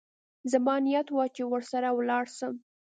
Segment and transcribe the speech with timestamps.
[0.51, 2.55] زما نيت و چې ورسره ولاړ سم.